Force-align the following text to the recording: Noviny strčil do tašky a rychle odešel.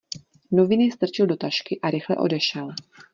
Noviny 0.51 0.91
strčil 0.91 1.25
do 1.27 1.35
tašky 1.37 1.79
a 1.81 1.89
rychle 1.89 2.15
odešel. 2.17 2.71